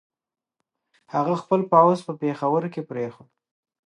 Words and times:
هغه 1.13 1.33
خپل 1.41 1.61
پوځ 1.71 1.97
په 2.07 2.13
پېښور 2.21 2.63
کې 2.73 2.81
پرېښود. 2.89 3.29